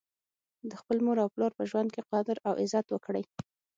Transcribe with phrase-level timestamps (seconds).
[0.69, 3.23] د خپل مور او پلار په ژوند کي قدر او عزت وکړئ